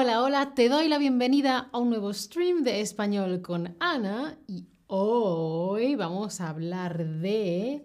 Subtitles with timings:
[0.00, 4.68] Hola, hola, te doy la bienvenida a un nuevo stream de español con Ana y
[4.86, 7.84] hoy vamos a hablar de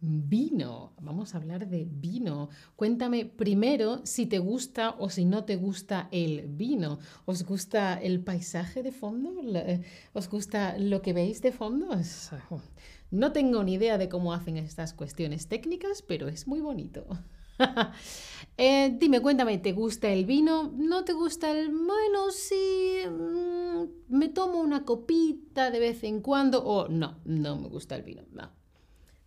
[0.00, 0.92] vino.
[1.00, 2.48] Vamos a hablar de vino.
[2.74, 6.98] Cuéntame primero si te gusta o si no te gusta el vino.
[7.26, 9.32] ¿Os gusta el paisaje de fondo?
[10.14, 11.90] ¿Os gusta lo que veis de fondo?
[13.12, 17.06] No tengo ni idea de cómo hacen estas cuestiones técnicas, pero es muy bonito.
[18.58, 20.70] Eh, dime, cuéntame, ¿te gusta el vino?
[20.76, 21.70] ¿No te gusta el...
[21.70, 27.68] Bueno, sí, mm, me tomo una copita de vez en cuando o no, no me
[27.68, 28.22] gusta el vino.
[28.30, 28.50] No.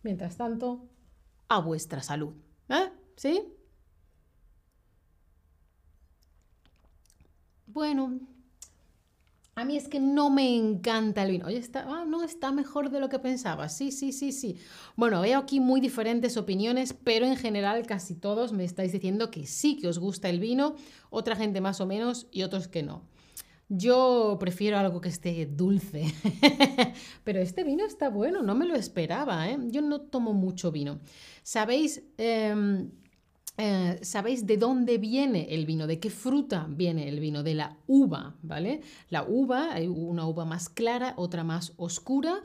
[0.04, 0.88] Mientras tanto,
[1.50, 2.36] a vuestra salud.
[2.70, 2.92] ¿Eh?
[3.18, 3.42] ¿Sí?
[7.68, 8.20] Bueno,
[9.58, 11.48] a mí es que no me encanta el vino.
[11.48, 13.70] Oye, está, ah, no, está mejor de lo que pensaba.
[13.70, 14.58] Sí, sí, sí, sí.
[14.98, 19.48] Bueno, veo aquí muy diferentes opiniones, pero en general casi todos me estáis diciendo que
[19.48, 20.76] sí que os gusta el vino,
[21.10, 23.04] otra gente más o menos y otros que no.
[23.70, 26.04] Yo prefiero algo que esté dulce,
[27.24, 29.50] pero este vino está bueno, no me lo esperaba.
[29.50, 29.58] ¿eh?
[29.70, 31.00] Yo no tomo mucho vino.
[31.44, 32.04] ¿Sabéis?
[32.18, 32.92] Em,
[33.58, 35.88] eh, ¿Sabéis de dónde viene el vino?
[35.88, 37.42] ¿De qué fruta viene el vino?
[37.42, 38.82] De la uva, ¿vale?
[39.10, 42.44] La uva, hay una uva más clara, otra más oscura,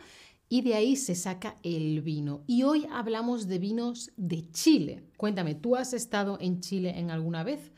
[0.49, 2.43] y de ahí se saca el vino.
[2.47, 5.05] Y hoy hablamos de vinos de Chile.
[5.17, 7.73] Cuéntame, ¿tú has estado en Chile en alguna vez?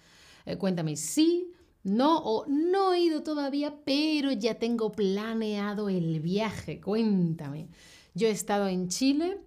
[0.45, 1.53] Eh, cuéntame, sí,
[1.85, 6.81] no o no he ido todavía, pero ya tengo planeado el viaje.
[6.81, 7.69] Cuéntame.
[8.15, 9.41] Yo he estado en Chile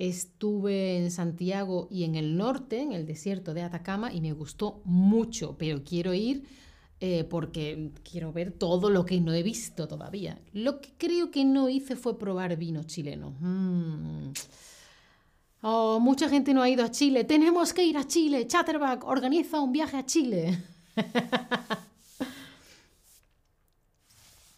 [0.00, 4.80] Estuve en Santiago y en el norte, en el desierto de Atacama, y me gustó
[4.86, 6.44] mucho, pero quiero ir
[7.00, 10.40] eh, porque quiero ver todo lo que no he visto todavía.
[10.54, 13.32] Lo que creo que no hice fue probar vino chileno.
[13.40, 14.32] Mm.
[15.60, 17.24] Oh, mucha gente no ha ido a Chile.
[17.24, 18.46] Tenemos que ir a Chile.
[18.46, 20.62] Chatterback organiza un viaje a Chile.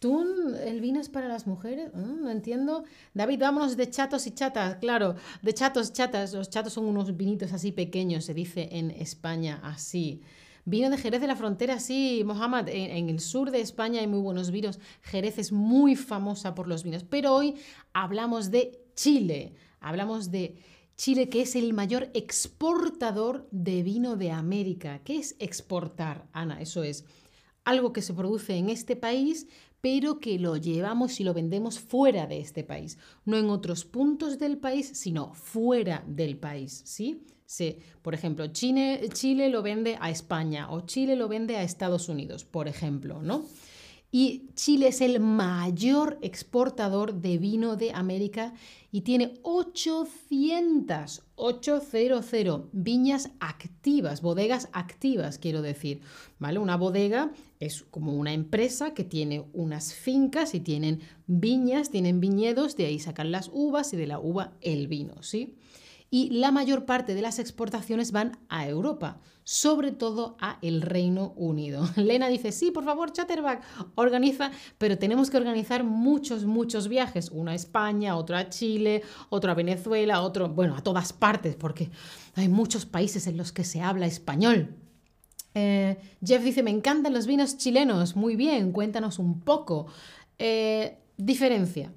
[0.03, 0.20] ¿Tú,
[0.67, 1.92] el vino es para las mujeres?
[1.95, 2.83] Mm, no entiendo.
[3.14, 4.79] David, vámonos de chatos y chatas.
[4.80, 6.33] Claro, de chatos, chatas.
[6.33, 10.20] Los chatos son unos vinitos así pequeños, se dice en España así.
[10.64, 12.67] Vino de Jerez de la Frontera, sí, Mohamed.
[12.67, 14.80] En, en, el sur de España hay muy buenos vinos.
[15.02, 17.05] Jerez es muy famosa por los vinos.
[17.08, 17.55] Pero hoy
[17.92, 19.55] hablamos de Chile.
[19.79, 20.57] Hablamos de
[20.96, 25.01] Chile, que es el mayor exportador de vino de América.
[25.05, 26.61] ¿Qué es exportar, Ana?
[26.61, 27.05] Eso es
[27.64, 29.46] algo que se produce en este país,
[29.82, 34.38] pero que lo llevamos y lo vendemos fuera de este país, no en otros puntos
[34.38, 37.26] del país, sino fuera del país, ¿sí?
[38.00, 42.44] por ejemplo, Chile, Chile lo vende a España o Chile lo vende a Estados Unidos,
[42.44, 43.44] por ejemplo, ¿no?
[44.14, 48.52] Y Chile es el mayor exportador de vino de América
[48.90, 56.02] y tiene 800, 800 viñas activas, bodegas activas, quiero decir.
[56.39, 56.58] ¿Vale?
[56.58, 62.77] Una bodega es como una empresa que tiene unas fincas y tienen viñas, tienen viñedos,
[62.77, 65.56] de ahí sacan las uvas y de la uva el vino, ¿sí?
[66.14, 71.33] Y la mayor parte de las exportaciones van a Europa, sobre todo a el Reino
[71.36, 71.89] Unido.
[71.96, 73.64] Lena dice, sí, por favor, Chatterback,
[73.95, 79.52] organiza, pero tenemos que organizar muchos, muchos viajes, uno a España, otro a Chile, otro
[79.52, 81.90] a Venezuela, otro, bueno, a todas partes, porque
[82.34, 84.77] hay muchos países en los que se habla español.
[85.55, 89.86] Eh, Jeff dice, me encantan los vinos chilenos, muy bien, cuéntanos un poco.
[90.39, 91.90] Eh, diferencia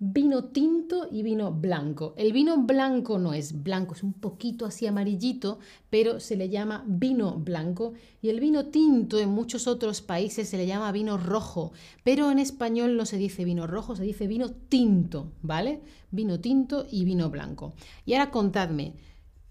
[0.00, 2.14] vino tinto y vino blanco.
[2.16, 5.58] El vino blanco no es blanco, es un poquito así amarillito,
[5.90, 7.94] pero se le llama vino blanco.
[8.22, 11.72] Y el vino tinto en muchos otros países se le llama vino rojo,
[12.04, 15.80] pero en español no se dice vino rojo, se dice vino tinto, ¿vale?
[16.10, 17.74] Vino tinto y vino blanco.
[18.06, 18.94] Y ahora contadme,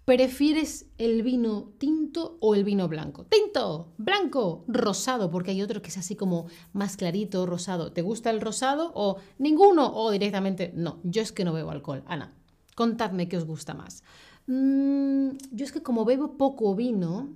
[0.07, 3.25] ¿Prefieres el vino tinto o el vino blanco?
[3.25, 7.91] Tinto, blanco, rosado, porque hay otro que es así como más clarito, rosado.
[7.91, 11.01] ¿Te gusta el rosado o ninguno o directamente no?
[11.03, 12.05] Yo es que no bebo alcohol.
[12.07, 12.33] Ana,
[12.73, 14.01] contadme qué os gusta más.
[14.45, 17.27] Mm, yo es que como bebo poco vino,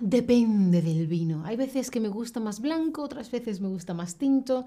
[0.00, 1.44] depende del vino.
[1.44, 4.64] Hay veces que me gusta más blanco, otras veces me gusta más tinto.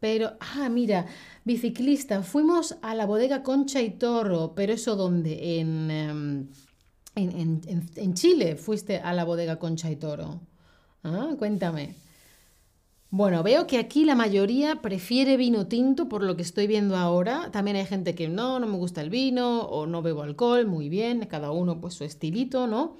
[0.00, 1.06] Pero, ah, mira,
[1.44, 5.60] biciclista, fuimos a la bodega Concha y Toro, pero eso dónde?
[5.60, 6.48] En, em,
[7.14, 10.40] en, Chile fuiste a la bodega Concha y Toro.
[11.04, 11.96] Ah, cuéntame.
[13.10, 17.50] Bueno, veo que aquí la mayoría prefiere vino tinto por lo que estoy viendo ahora.
[17.50, 20.88] También hay gente que no, no me gusta el vino o no bebo alcohol, muy
[20.88, 22.96] bien, cada uno pues su estilito, ¿no?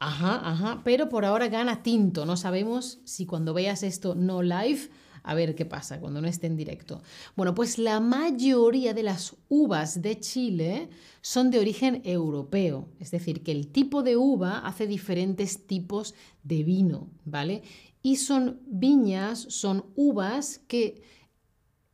[0.00, 2.26] Ajá, ajá, pero por ahora gana tinto.
[2.26, 4.90] No sabemos si cuando veas esto no live
[5.24, 7.02] a ver qué pasa cuando no esté en directo.
[7.34, 10.90] Bueno, pues la mayoría de las uvas de Chile
[11.22, 16.62] son de origen europeo, es decir, que el tipo de uva hace diferentes tipos de
[16.62, 17.62] vino, ¿vale?
[18.02, 21.02] Y son viñas, son uvas que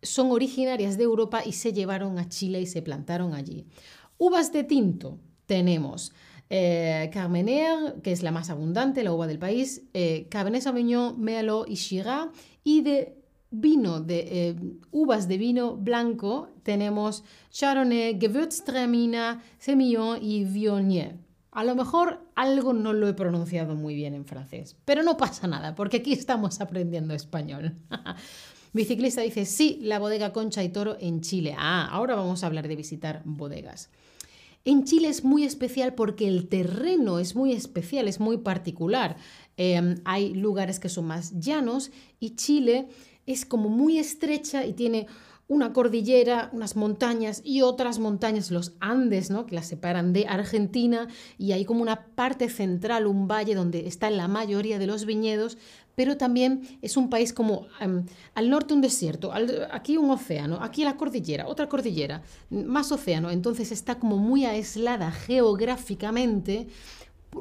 [0.02, 3.66] son originarias de Europa y se llevaron a Chile y se plantaron allí.
[4.18, 6.12] Uvas de tinto tenemos
[6.48, 11.68] eh, Carmener, que es la más abundante, la uva del país, eh, Cabernet Sauvignon, Merlot
[11.68, 12.28] y Shiraz,
[12.64, 13.19] y de
[13.50, 14.56] vino, de eh,
[14.90, 21.16] uvas de vino blanco, tenemos Chardonnay, Gewürztraminer, Semillon y Viognier.
[21.52, 25.48] A lo mejor algo no lo he pronunciado muy bien en francés, pero no pasa
[25.48, 27.74] nada, porque aquí estamos aprendiendo español.
[28.72, 31.56] Biciclista dice, sí, la bodega Concha y Toro en Chile.
[31.58, 33.90] Ah, ahora vamos a hablar de visitar bodegas.
[34.64, 39.16] En Chile es muy especial porque el terreno es muy especial, es muy particular.
[39.56, 42.88] Em, hay lugares que son más llanos y Chile
[43.26, 45.06] es como muy estrecha y tiene
[45.50, 49.46] una cordillera, unas montañas y otras montañas, los Andes, ¿no?
[49.46, 51.08] que las separan de Argentina,
[51.38, 55.58] y hay como una parte central, un valle donde está la mayoría de los viñedos,
[55.96, 59.32] pero también es un país como em, al norte un desierto,
[59.72, 65.10] aquí un océano, aquí la cordillera, otra cordillera, más océano, entonces está como muy aislada
[65.10, 66.68] geográficamente,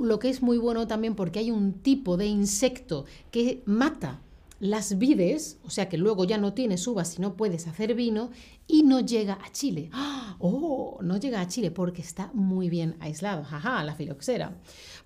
[0.02, 4.20] lo que es muy bueno también porque hay un tipo de insecto que mata
[4.60, 8.30] las vides, o sea que luego ya no tienes uvas y no puedes hacer vino,
[8.68, 9.90] y no llega a Chile.
[10.40, 11.00] ¡Oh!
[11.02, 13.44] No llega a Chile porque está muy bien aislado.
[13.44, 14.58] Jaja, la filoxera.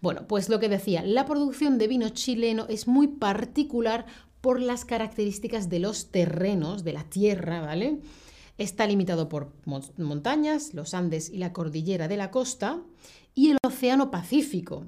[0.01, 4.05] Bueno, pues lo que decía, la producción de vino chileno es muy particular
[4.41, 8.01] por las características de los terrenos, de la tierra, ¿vale?
[8.57, 9.53] Está limitado por
[9.97, 12.81] montañas, los Andes y la cordillera de la costa,
[13.33, 14.85] y el Océano Pacífico,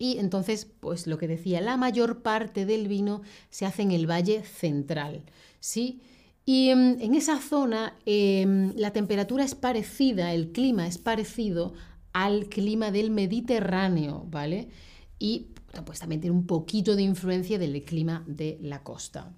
[0.00, 3.20] y entonces, pues lo que decía, la mayor parte del vino
[3.50, 5.24] se hace en el Valle Central,
[5.60, 6.00] ¿sí?
[6.46, 11.74] Y mm, en esa zona em, la temperatura es parecida, el clima es parecido
[12.14, 14.70] al clima del Mediterráneo, ¿vale?
[15.18, 15.48] Y
[15.84, 19.30] pues también tiene un poquito de influencia del clima de la costa.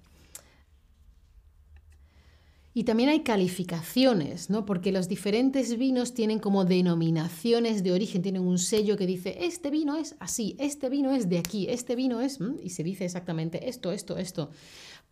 [2.75, 4.65] Y también hay calificaciones, ¿no?
[4.65, 9.69] Porque los diferentes vinos tienen como denominaciones de origen, tienen un sello que dice, este
[9.69, 13.69] vino es así, este vino es de aquí, este vino es, y se dice exactamente
[13.69, 14.49] esto, esto, esto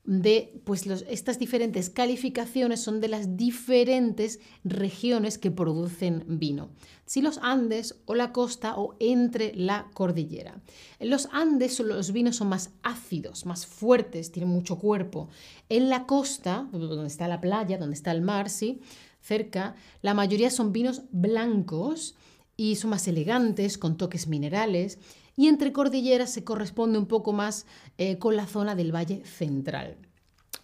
[0.04, 6.70] de pues estas diferentes calificaciones son de las diferentes regiones que producen vino.
[7.06, 10.62] Si los Andes o la costa o entre la cordillera.
[11.00, 15.30] En los Andes los vinos son más ácidos, más fuertes, tienen mucho cuerpo.
[15.70, 18.82] En la costa, donde está la playa, donde está el mar, sí,
[19.20, 22.16] cerca, la mayoría son vinos blancos
[22.58, 24.98] y son más elegantes, con toques minerales
[25.36, 27.66] y entre cordilleras se corresponde un poco más
[27.98, 29.98] eh, con la zona del Valle Central.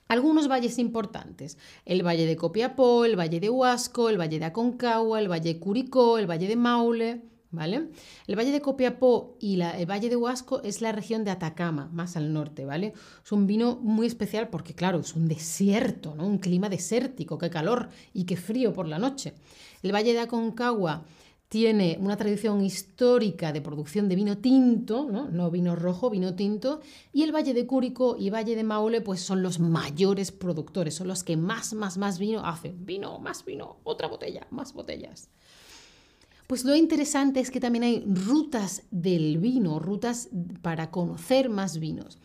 [0.07, 5.19] Algunos valles importantes, el Valle de Copiapó, el Valle de Huasco, el Valle de Aconcagua,
[5.19, 7.89] el Valle de Curicó, el Valle de Maule, ¿vale?
[8.25, 12.15] El Valle de Copiapó y el Valle de Huasco es la región de Atacama, más
[12.15, 12.93] al norte, ¿vale?
[13.23, 16.25] Es un vino muy especial porque, claro, es un desierto, ¿no?
[16.25, 19.33] Un clima desértico, qué calor y qué frío por la noche.
[19.83, 21.03] El Valle de Aconcagua
[21.49, 25.49] tiene una tradición histórica de producción de vino tinto, ¿no?
[25.49, 26.81] vino rojo, vino tinto,
[27.13, 31.07] y el Valle de Cúrico y Valle de Maule pues son los mayores productores, son
[31.07, 32.85] los que más, más, más vino hacen.
[32.85, 35.29] Vino, más vino, otra botella, más botellas.
[36.47, 40.29] Pues lo interesante es que también hay rutas del vino, rutas
[40.61, 42.19] para conocer más vinos.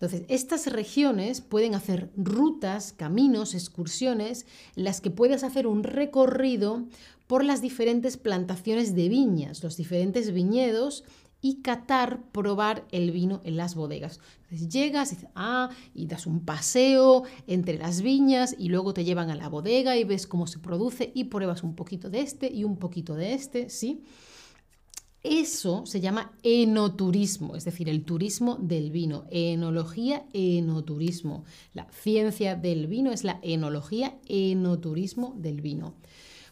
[0.00, 4.44] Entonces, estas regiones pueden hacer rutas, caminos, excursiones,
[4.76, 6.84] en las que puedes hacer un recorrido
[7.26, 11.04] por las diferentes plantaciones de viñas, los diferentes viñedos
[11.40, 14.20] y catar, probar el vino en las bodegas.
[14.42, 19.30] Entonces llegas y, ah, y das un paseo entre las viñas y luego te llevan
[19.30, 22.64] a la bodega y ves cómo se produce y pruebas un poquito de este y
[22.64, 24.02] un poquito de este, ¿sí?
[25.28, 29.24] Eso se llama enoturismo, es decir, el turismo del vino.
[29.32, 31.44] Enología, enoturismo.
[31.74, 35.94] La ciencia del vino es la enología, enoturismo del vino.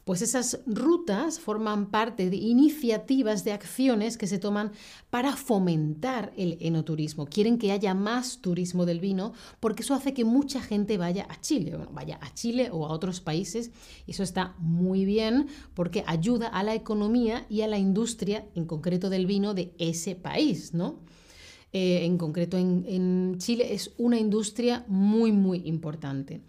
[0.04, 4.73] Pues esas rutas forman parte de iniciativas de acciones que se toman
[5.08, 7.25] para fomentar el enoturismo.
[7.25, 11.40] Quieren que haya más turismo del vino porque eso hace que mucha gente vaya a
[11.40, 13.70] Chile, vaya a Chile o a otros países.
[14.06, 18.66] Y eso está muy bien porque ayuda a la economía y a la industria, en
[18.66, 21.00] concreto del vino, de ese país, ¿no?
[21.73, 26.42] Eh, en concreto en Chile es una industria muy, muy importante.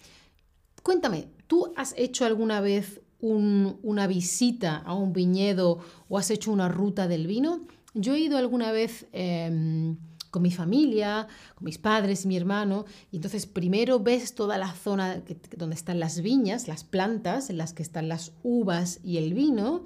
[0.83, 5.79] Cuéntame, ¿tú has hecho alguna vez una visita a un viñedo
[6.09, 7.67] o has hecho una ruta del vino.
[7.93, 9.97] Yo he ido alguna vez em,
[10.29, 12.85] con mi familia, con mis padres y mi hermano.
[13.11, 15.23] Y entonces primero ves toda la zona
[15.55, 19.85] donde están las viñas, las plantas en las que están las uvas y el vino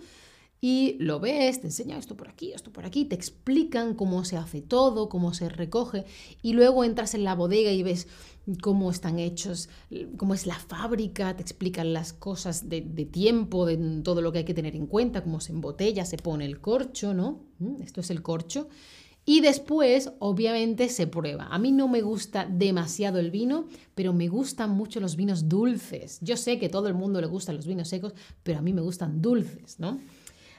[0.61, 4.35] y lo ves, te enseñan esto por aquí, esto por aquí, te explican cómo se
[4.35, 6.05] hace todo, cómo se recoge
[6.41, 8.07] y luego entras en la bodega y ves
[8.61, 9.69] cómo están hechos,
[10.17, 14.45] cómo es la fábrica, te explican las cosas de, tiempo, de todo lo que hay
[14.45, 17.45] que tener en cuenta, cómo se embotella, se pone el corcho, ¿no?
[17.59, 18.69] Mm, esto es el corcho.
[19.25, 21.47] Y después, obviamente, se prueba.
[21.51, 26.17] A mí no me gusta demasiado el vino, pero me gustan mucho los vinos dulces.
[26.21, 28.81] Yo sé que todo el mundo le gustan los vinos secos, pero a mí me
[28.81, 29.99] gustan dulces, ¿no?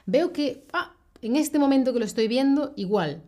[0.05, 3.23] veo que ah, en este momento que lo estoy viendo, igual.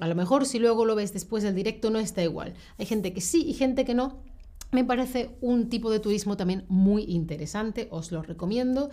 [0.00, 2.54] A lo mejor si luego lo ves después del directo no está igual.
[2.78, 4.22] Hay gente que sí y gente que no.
[4.72, 8.88] Me parece un tipo de turismo también muy interesante, os lo recomiendo.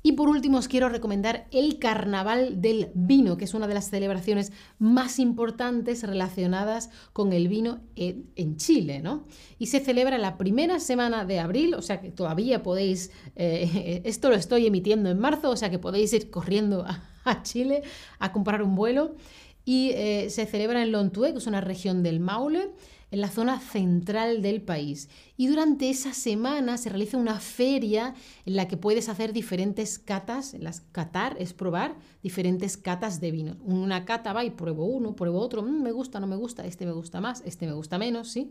[0.00, 3.90] Y por último os quiero recomendar el Carnaval del Vino, que es una de las
[3.90, 9.24] celebraciones más importantes relacionadas con el vino en, Chile, ¿no?
[9.58, 14.28] Y se celebra la primera semana de abril, o sea que todavía podéis, eh, esto
[14.28, 16.86] lo estoy emitiendo en marzo, o sea que podéis ir corriendo
[17.24, 17.82] a, Chile
[18.20, 19.16] a comprar un vuelo.
[19.64, 22.70] Y eh, se celebra en Lontué, que es una región del Maule
[23.14, 25.08] en la zona central del país.
[25.36, 30.56] Y durante esa semana se realiza una feria en la que puedes hacer diferentes catas.
[30.58, 33.56] Las catar es probar diferentes catas de vino.
[33.64, 36.86] Una cata va y pruebo uno, pruebo otro, mm, me gusta, no me gusta, este
[36.86, 38.50] me gusta más, este me gusta menos, ¿sí?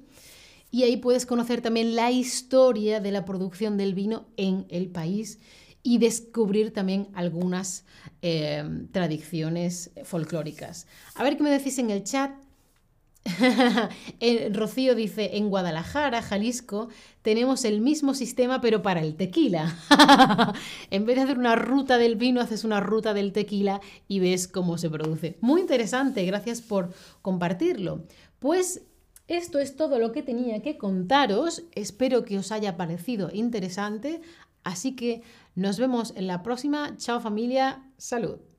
[0.71, 5.39] Y ahí puedes conocer también la historia de la producción del vino en el país
[5.83, 7.85] y descubrir también algunas
[8.21, 10.87] eh, tradiciones folclóricas.
[11.15, 12.31] A ver qué me decís en el chat.
[14.51, 16.89] Rocío dice, en Guadalajara, Jalisco,
[17.21, 19.77] tenemos el mismo sistema pero para el tequila.
[20.89, 24.47] en vez de hacer una ruta del vino, haces una ruta del tequila y ves
[24.47, 25.37] cómo se produce.
[25.41, 28.05] Muy interesante, gracias por compartirlo.
[28.39, 28.81] Pues
[29.29, 31.63] esto es todo lo que tenía que contaros.
[31.75, 34.21] Espero que os haya parecido interesante.
[34.63, 35.21] Así que
[35.55, 36.95] nos vemos en la próxima.
[36.97, 38.52] Chao familia, salud.